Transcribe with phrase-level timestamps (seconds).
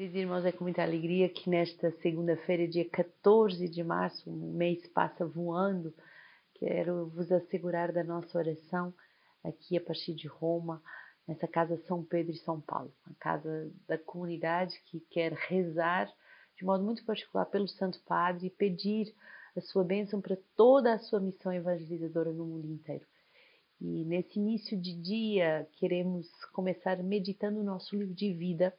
[0.00, 4.86] Queridos irmãos, é com muita alegria que nesta segunda-feira, dia 14 de março, o mês
[4.86, 5.92] passa voando.
[6.54, 8.94] Quero vos assegurar da nossa oração
[9.44, 10.82] aqui a partir de Roma,
[11.28, 16.10] nessa casa São Pedro e São Paulo, a casa da comunidade que quer rezar
[16.56, 19.14] de modo muito particular pelo Santo Padre e pedir
[19.54, 23.04] a sua bênção para toda a sua missão evangelizadora no mundo inteiro.
[23.78, 28.74] E nesse início de dia, queremos começar meditando o nosso livro de vida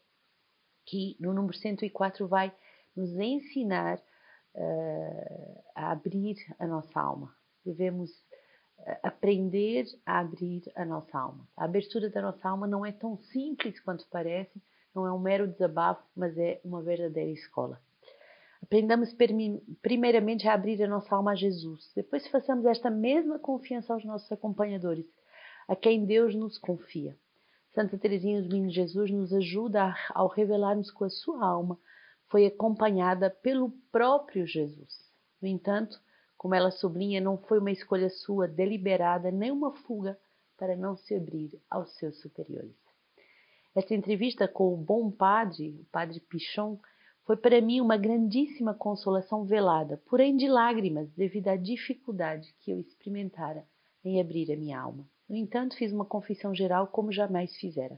[0.91, 2.53] que no número 104 vai
[2.93, 7.33] nos ensinar uh, a abrir a nossa alma.
[7.65, 11.47] Devemos uh, aprender a abrir a nossa alma.
[11.55, 14.61] A abertura da nossa alma não é tão simples quanto parece,
[14.93, 17.81] não é um mero desabafo, mas é uma verdadeira escola.
[18.61, 19.15] Aprendamos
[19.81, 21.89] primeiramente a abrir a nossa alma a Jesus.
[21.95, 25.05] Depois façamos esta mesma confiança aos nossos acompanhadores,
[25.69, 27.17] a quem Deus nos confia.
[27.73, 31.79] Santa Teresinha do Menino Jesus nos ajuda ao revelarmos que a sua alma
[32.27, 35.09] foi acompanhada pelo próprio Jesus.
[35.41, 35.97] No entanto,
[36.37, 40.19] como ela sublinha, não foi uma escolha sua deliberada nem uma fuga
[40.57, 42.75] para não se abrir aos seus superiores.
[43.73, 46.77] Esta entrevista com o bom padre, o padre Pichon,
[47.25, 52.79] foi para mim uma grandíssima consolação velada, porém de lágrimas, devido à dificuldade que eu
[52.81, 53.65] experimentara
[54.03, 55.07] em abrir a minha alma.
[55.31, 57.97] No entanto, fiz uma confissão geral como jamais fizera.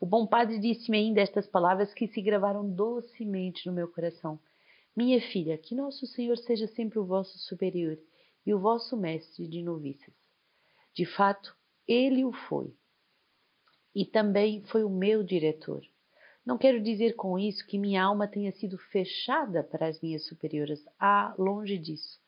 [0.00, 4.38] O bom padre disse-me ainda estas palavras que se gravaram docemente no meu coração.
[4.96, 7.98] Minha filha, que nosso Senhor seja sempre o vosso superior
[8.46, 10.14] e o vosso mestre de noviças.
[10.94, 11.52] De fato,
[11.84, 12.72] ele o foi.
[13.92, 15.82] E também foi o meu diretor.
[16.46, 20.78] Não quero dizer com isso que minha alma tenha sido fechada para as minhas superioras.
[20.96, 22.20] Ah, longe disso.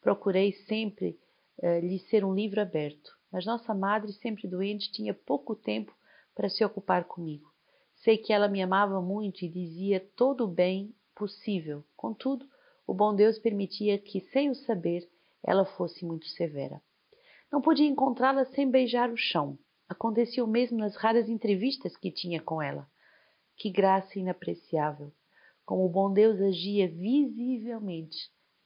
[0.00, 1.16] Procurei sempre
[1.62, 5.94] uh, lhe ser um livro aberto mas nossa madre, sempre doente, tinha pouco tempo
[6.34, 7.52] para se ocupar comigo.
[7.96, 11.84] Sei que ela me amava muito e dizia todo o bem possível.
[11.96, 12.46] Contudo,
[12.86, 15.08] o bom Deus permitia que, sem o saber,
[15.44, 16.80] ela fosse muito severa.
[17.50, 19.58] Não podia encontrá-la sem beijar o chão.
[19.88, 22.86] Acontecia o mesmo nas raras entrevistas que tinha com ela.
[23.56, 25.12] Que graça inapreciável!
[25.64, 28.16] Como o bom Deus agia visivelmente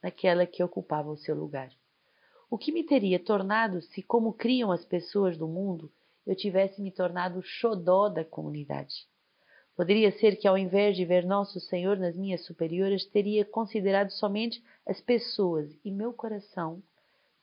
[0.01, 1.69] naquela que ocupava o seu lugar.
[2.53, 5.91] O que me teria tornado se, como criam as pessoas do mundo,
[6.23, 9.07] eu tivesse me tornado xodó da comunidade?
[9.75, 14.63] Poderia ser que, ao invés de ver Nosso Senhor nas minhas superiores, teria considerado somente
[14.85, 16.83] as pessoas e meu coração,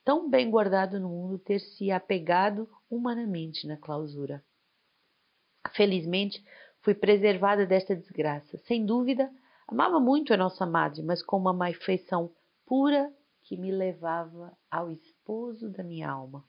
[0.05, 4.41] tão bem guardado no mundo, ter se apegado humanamente na clausura.
[5.75, 6.41] Felizmente,
[6.79, 8.57] fui preservada desta desgraça.
[8.59, 9.29] Sem dúvida,
[9.67, 12.31] amava muito a nossa madre, mas com uma afeição
[12.65, 13.13] pura
[13.51, 16.41] que me levava ao esposo da minha alma.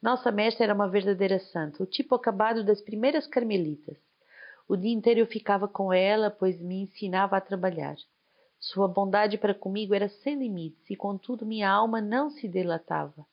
[0.00, 3.98] Nossa mestra era uma verdadeira santa, o tipo acabado das primeiras carmelitas.
[4.68, 7.96] O dia inteiro eu ficava com ela, pois me ensinava a trabalhar.
[8.60, 13.26] Sua bondade para comigo era sem limites e, contudo, minha alma não se delatava.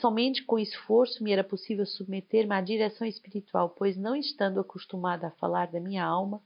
[0.00, 5.32] somente com esforço me era possível submeter-me à direção espiritual, pois, não estando acostumada a
[5.32, 6.40] falar da minha alma,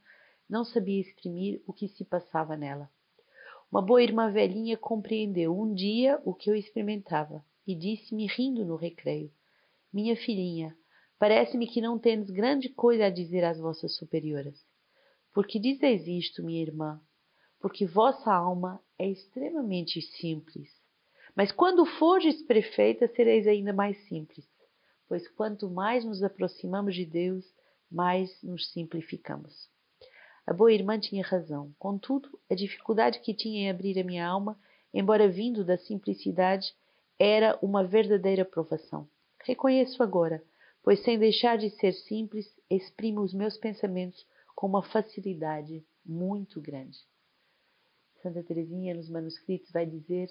[0.48, 2.90] não sabia exprimir o que se passava nela.
[3.70, 8.76] Uma boa irmã velhinha compreendeu um dia o que eu experimentava e disse-me rindo no
[8.76, 9.30] recreio:
[9.92, 10.76] Minha filhinha,
[11.18, 14.64] parece-me que não tendes grande coisa a dizer às vossas superioras.
[15.34, 17.00] Por que dizeis isto, minha irmã?
[17.60, 20.70] Porque vossa alma é extremamente simples.
[21.34, 24.46] Mas quando fordes prefeita, sereis ainda mais simples,
[25.08, 27.44] pois quanto mais nos aproximamos de Deus,
[27.90, 29.68] mais nos simplificamos.
[30.46, 31.74] A boa irmã tinha razão.
[31.78, 34.56] Contudo, a dificuldade que tinha em abrir a minha alma,
[34.94, 36.72] embora vindo da simplicidade,
[37.18, 39.08] era uma verdadeira provação.
[39.42, 40.42] Reconheço agora,
[40.82, 44.24] pois sem deixar de ser simples, exprimo os meus pensamentos
[44.54, 46.98] com uma facilidade muito grande.
[48.22, 50.28] Santa Teresinha nos manuscritos vai dizer: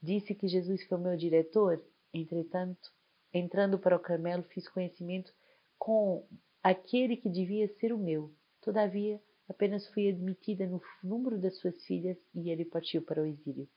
[0.00, 1.82] Disse que Jesus foi o meu diretor,
[2.14, 2.90] entretanto,
[3.34, 5.32] entrando para o Carmelo, fiz conhecimento
[5.76, 6.26] com
[6.62, 8.32] aquele que devia ser o meu.
[8.60, 13.68] Todavia, apenas fui admitida no número das suas filhas e ele partiu para o exílio.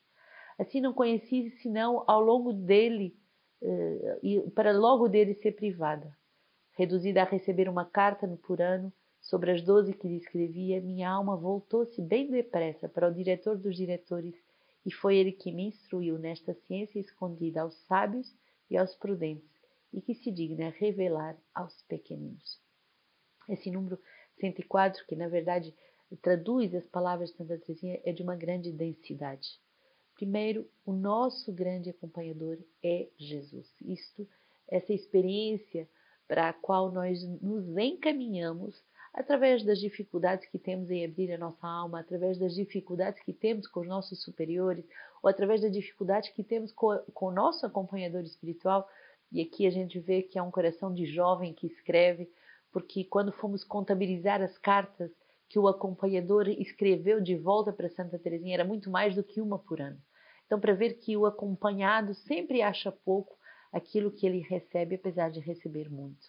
[0.60, 3.16] Assim não conheci senão ao longo dele,
[3.62, 6.16] uh, e para logo dele ser privada.
[6.74, 8.92] Reduzida a receber uma carta no por ano
[9.22, 13.76] sobre as doze que lhe escrevia, minha alma voltou-se bem depressa para o diretor dos
[13.76, 14.36] diretores
[14.86, 18.36] e foi ele que me instruiu nesta ciência escondida aos sábios
[18.70, 19.50] e aos prudentes
[19.94, 22.60] e que se digna revelar aos pequeninos.
[23.48, 24.00] Esse número
[24.40, 25.74] 104, que na verdade
[26.22, 29.60] traduz as palavras de Santa Teresinha, é de uma grande densidade.
[30.16, 33.68] Primeiro, o nosso grande acompanhador é Jesus.
[33.82, 34.28] Isto,
[34.70, 35.88] essa experiência
[36.28, 38.82] para a qual nós nos encaminhamos
[39.14, 43.68] através das dificuldades que temos em abrir a nossa alma, através das dificuldades que temos
[43.68, 44.86] com os nossos superiores,
[45.22, 48.88] ou através das dificuldades que temos com, com o nosso acompanhador espiritual.
[49.32, 52.30] E aqui a gente vê que é um coração de jovem que escreve,
[52.72, 55.12] porque quando fomos contabilizar as cartas
[55.50, 59.60] que o acompanhador escreveu de volta para Santa Teresinha, era muito mais do que uma
[59.60, 60.02] por ano.
[60.46, 63.38] Então, para ver que o acompanhado sempre acha pouco
[63.72, 66.26] aquilo que ele recebe, apesar de receber muito.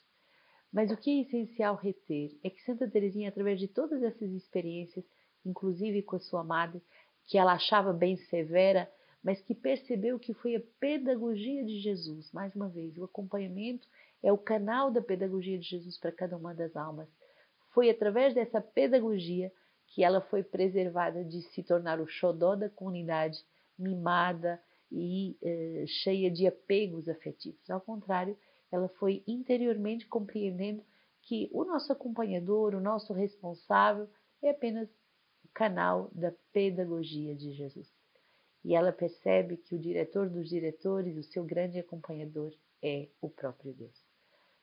[0.73, 5.05] Mas o que é essencial reter é que Santa Teresinha, através de todas essas experiências,
[5.45, 6.83] inclusive com a sua madre,
[7.27, 8.91] que ela achava bem severa,
[9.23, 12.33] mas que percebeu que foi a pedagogia de Jesus.
[12.33, 13.87] Mais uma vez, o acompanhamento
[14.23, 17.09] é o canal da pedagogia de Jesus para cada uma das almas.
[17.71, 19.53] Foi através dessa pedagogia
[19.89, 23.39] que ela foi preservada de se tornar o xodó da comunidade,
[23.79, 27.69] mimada e eh, cheia de apegos afetivos.
[27.69, 28.39] Ao contrário,
[28.71, 30.83] ela foi interiormente compreendendo
[31.23, 34.09] que o nosso acompanhador, o nosso responsável,
[34.43, 34.89] é apenas
[35.45, 37.89] o canal da pedagogia de Jesus.
[38.65, 42.53] E ela percebe que o diretor dos diretores, o seu grande acompanhador,
[42.83, 44.02] é o próprio Deus.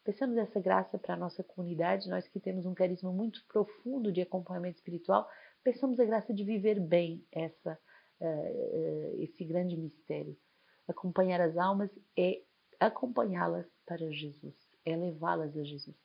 [0.04, 4.22] Peçamos essa graça para a nossa comunidade, nós que temos um carisma muito profundo de
[4.22, 5.28] acompanhamento espiritual,
[5.63, 7.78] peçamos a graça de viver bem essa,
[8.22, 10.36] uh, uh, esse grande mistério.
[10.88, 12.42] Acompanhar as almas é
[12.80, 14.56] acompanhá-las para Jesus,
[14.86, 15.96] é levá-las a Jesus.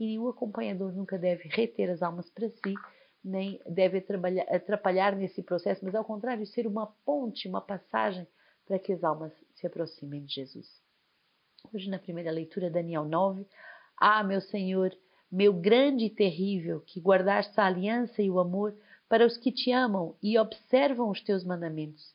[0.00, 2.74] E o acompanhador nunca deve reter as almas para si,
[3.22, 4.04] nem deve
[4.48, 8.26] atrapalhar nesse processo, mas ao contrário, ser uma ponte, uma passagem
[8.66, 10.81] para que as almas se aproximem de Jesus.
[11.70, 13.46] Hoje, na primeira leitura, Daniel 9.
[13.96, 14.94] Ah, meu Senhor,
[15.30, 18.76] meu grande e terrível, que guardaste a aliança e o amor
[19.08, 22.14] para os que te amam e observam os teus mandamentos.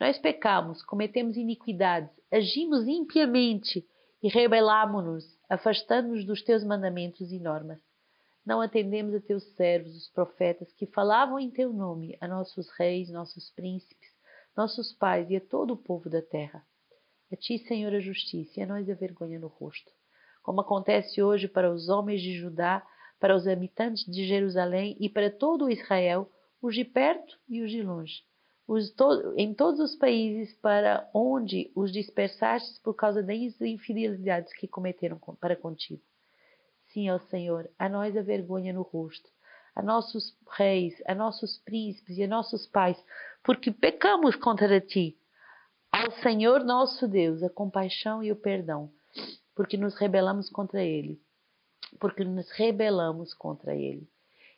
[0.00, 3.86] Nós pecamos, cometemos iniquidades, agimos impiamente
[4.22, 7.78] e rebelámo-nos, afastando-nos dos teus mandamentos e normas.
[8.44, 13.10] Não atendemos a teus servos, os profetas, que falavam em teu nome a nossos reis,
[13.10, 14.10] nossos príncipes,
[14.56, 16.64] nossos pais e a todo o povo da terra.
[17.32, 19.90] A ti, Senhor, a justiça e a nós a vergonha no rosto.
[20.42, 22.86] Como acontece hoje para os homens de Judá,
[23.18, 26.30] para os habitantes de Jerusalém e para todo o Israel,
[26.62, 28.22] os de perto e os de longe
[28.66, 34.66] os to em todos os países para onde os dispersastes por causa das infidelidades que
[34.66, 36.02] cometeram para contigo.
[36.88, 39.28] Sim, ó Senhor, a nós a vergonha no rosto,
[39.74, 42.96] a nossos reis, a nossos príncipes e a nossos pais,
[43.44, 45.16] porque pecamos contra ti.
[46.06, 48.92] Ao Senhor nosso Deus, a compaixão e o perdão,
[49.56, 51.20] porque nos rebelamos contra ele,
[51.98, 54.08] porque nos rebelamos contra ele.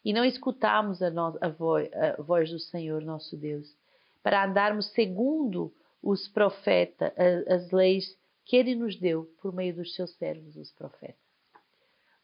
[0.05, 3.75] E não escutamos a, no, a, voz, a voz do Senhor nosso Deus
[4.23, 5.73] para andarmos segundo
[6.03, 7.15] os profetas,
[7.49, 8.15] as leis
[8.45, 11.17] que ele nos deu por meio dos seus servos, os profetas.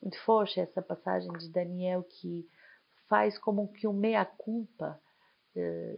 [0.03, 2.47] Muito forte essa passagem de Daniel que
[3.09, 5.01] faz como que um meia-culpa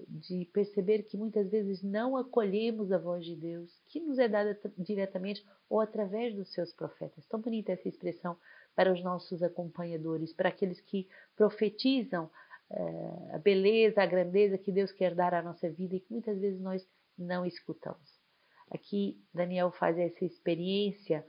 [0.07, 4.59] de perceber que muitas vezes não acolhemos a voz de Deus, que nos é dada
[4.77, 7.25] diretamente ou através dos seus profetas.
[7.27, 8.37] Tão bonita essa expressão
[8.75, 12.31] para os nossos acompanhadores, para aqueles que profetizam
[12.71, 16.39] uh, a beleza, a grandeza que Deus quer dar à nossa vida e que muitas
[16.39, 16.87] vezes nós
[17.17, 18.21] não escutamos.
[18.71, 21.27] Aqui Daniel faz essa experiência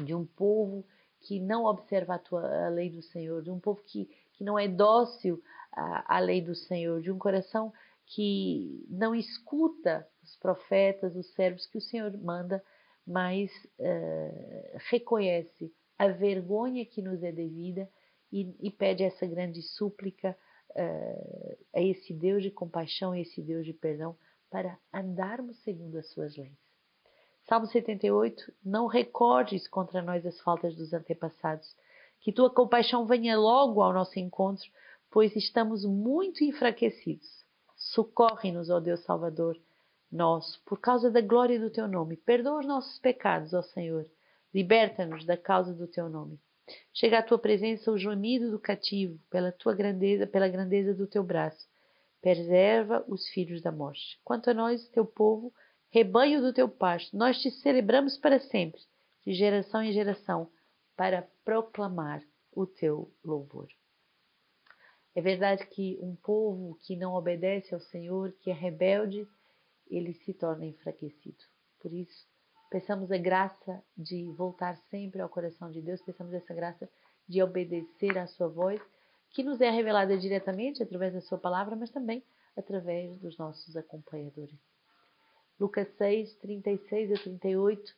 [0.00, 0.86] de um povo
[1.20, 4.58] que não observa a, tua, a lei do Senhor, de um povo que, que não
[4.58, 5.42] é dócil
[5.72, 7.72] à, à lei do Senhor, de um coração
[8.06, 12.62] que não escuta os profetas, os servos que o Senhor manda,
[13.06, 17.88] mas uh, reconhece a vergonha que nos é devida
[18.32, 20.36] e, e pede essa grande súplica
[20.70, 24.16] uh, a esse Deus de compaixão, a esse Deus de perdão,
[24.50, 26.64] para andarmos segundo as suas leis.
[27.46, 31.76] Salmo 78, não recordes contra nós as faltas dos antepassados,
[32.24, 34.66] que tua compaixão venha logo ao nosso encontro,
[35.10, 37.28] pois estamos muito enfraquecidos.
[37.76, 39.60] Socorre-nos, ó Deus Salvador
[40.10, 42.16] nosso, por causa da glória do teu nome.
[42.16, 44.06] Perdoa os nossos pecados, ó Senhor.
[44.54, 46.38] Liberta-nos da causa do teu nome.
[46.94, 51.22] Chega à tua presença o gemido do cativo, pela tua grandeza, pela grandeza do teu
[51.22, 51.68] braço.
[52.22, 54.18] Preserva os filhos da morte.
[54.24, 55.52] Quanto a nós, teu povo,
[55.90, 58.80] rebanho do teu pasto, nós te celebramos para sempre,
[59.26, 60.48] de geração em geração,
[60.96, 62.22] para proclamar
[62.52, 63.68] o teu louvor.
[65.14, 69.26] É verdade que um povo que não obedece ao Senhor, que é rebelde,
[69.88, 71.44] ele se torna enfraquecido.
[71.80, 72.26] Por isso,
[72.74, 76.90] Peçamos a graça de voltar sempre ao coração de Deus, peçamos essa graça
[77.28, 78.80] de obedecer à Sua voz,
[79.30, 82.24] que nos é revelada diretamente através da Sua palavra, mas também
[82.56, 84.58] através dos nossos acompanhadores.
[85.60, 87.94] Lucas 6, 36 a 38.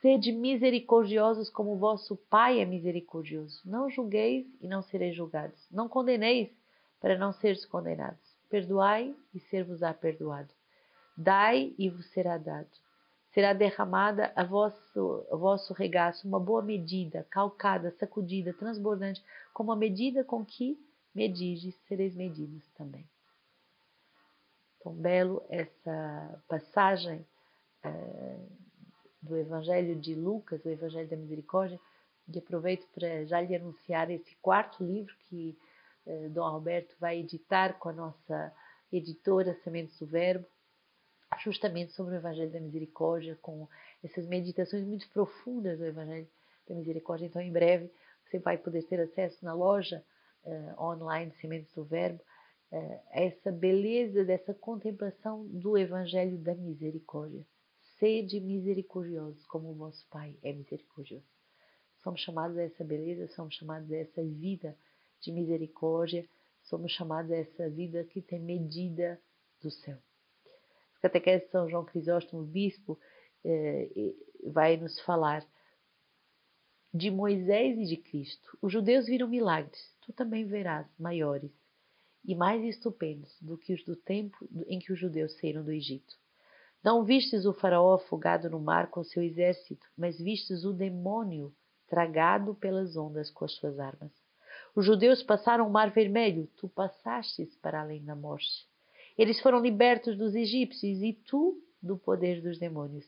[0.00, 3.60] Sede misericordiosos como vosso Pai é misericordioso.
[3.64, 5.66] Não julgueis e não sereis julgados.
[5.70, 6.50] Não condeneis
[7.00, 8.20] para não seres condenados.
[8.50, 10.52] Perdoai e ser-vos-á perdoado.
[11.16, 12.68] Dai e vos será dado.
[13.32, 19.22] Será derramada a vosso, a vosso regaço uma boa medida, calcada, sacudida, transbordante,
[19.52, 20.78] como a medida com que
[21.14, 23.04] medides, sereis medidos também.
[24.82, 27.26] Tão belo essa passagem.
[27.82, 28.38] É,
[29.26, 31.78] do Evangelho de Lucas, o Evangelho da Misericórdia,
[32.28, 35.56] e aproveito para já lhe anunciar esse quarto livro que
[36.06, 38.52] eh, Dom Alberto vai editar com a nossa
[38.92, 40.46] editora Sementes do Verbo,
[41.42, 43.68] justamente sobre o Evangelho da Misericórdia, com
[44.02, 46.28] essas meditações muito profundas do Evangelho
[46.68, 47.26] da Misericórdia.
[47.26, 47.90] Então, em breve,
[48.24, 50.04] você vai poder ter acesso na loja
[50.44, 52.20] eh, online Sementes do Verbo
[52.72, 57.44] eh, a essa beleza dessa contemplação do Evangelho da Misericórdia.
[57.98, 61.24] Sede misericordiosos, como o vosso Pai é misericordioso.
[62.02, 64.76] Somos chamados a essa beleza, somos chamados a essa vida
[65.20, 66.28] de misericórdia,
[66.62, 69.20] somos chamados a essa vida que tem medida
[69.60, 69.98] do céu.
[70.94, 72.98] As catequese de São João Crisóstomo, bispo,
[73.44, 75.46] eh, vai nos falar
[76.92, 78.58] de Moisés e de Cristo.
[78.60, 81.52] Os judeus viram milagres, tu também verás maiores
[82.24, 84.36] e mais estupendos do que os do tempo
[84.66, 86.16] em que os judeus saíram do Egito.
[86.86, 91.52] Não vistes o faraó afogado no mar com seu exército, mas vistes o demônio
[91.88, 94.12] tragado pelas ondas com as suas armas.
[94.72, 98.68] Os judeus passaram o mar vermelho, tu passastes para além da morte.
[99.18, 103.04] Eles foram libertos dos egípcios e tu do poder dos demônios.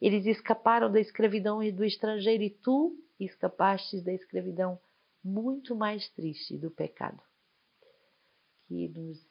[0.00, 4.80] Eles escaparam da escravidão e do estrangeiro e tu escapastes da escravidão
[5.22, 7.22] muito mais triste do pecado.
[8.66, 9.22] Que nos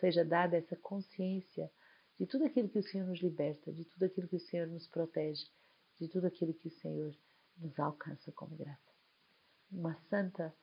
[0.00, 1.70] seja dada essa consciência
[2.18, 4.86] de tudo aquilo que o Senhor nos liberta, de tudo aquilo que o Senhor nos
[4.88, 5.46] protege,
[5.98, 7.14] de tudo aquilo que o Senhor
[7.58, 8.92] nos alcança como graça.
[9.70, 10.54] Uma santa,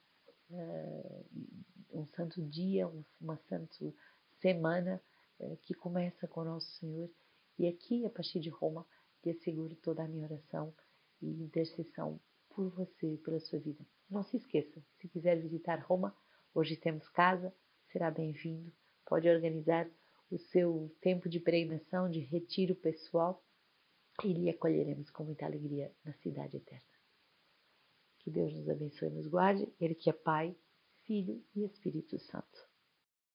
[0.50, 1.26] uh,
[1.92, 2.88] um santo dia,
[3.20, 3.94] uma santa
[4.42, 5.02] semana
[5.40, 7.10] uh, que começa com o nosso Senhor
[7.58, 8.86] e aqui, a partir de Roma,
[9.24, 10.74] lhe asseguro toda a minha oração
[11.22, 12.20] e intercessão
[12.50, 13.86] por você, pela sua vida.
[14.10, 16.16] Não se esqueça, se quiser visitar Roma,
[16.54, 17.54] hoje temos casa,
[17.92, 18.74] será bem-vindo.
[19.06, 19.90] Pode organizar
[20.34, 23.44] o seu tempo de peregrinação, de retiro pessoal,
[24.24, 26.84] e lhe acolheremos com muita alegria na cidade eterna.
[28.20, 30.56] Que Deus nos abençoe e nos guarde, Ele que é Pai,
[31.06, 32.73] Filho e Espírito Santo.